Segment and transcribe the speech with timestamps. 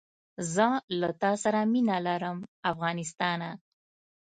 [0.53, 0.67] زه
[0.99, 2.37] له تاسره مینه لرم
[2.71, 3.49] افغانستانه